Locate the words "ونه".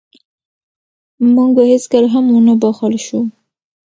2.31-2.53